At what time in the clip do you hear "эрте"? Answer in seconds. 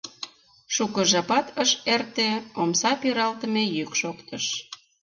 1.93-2.29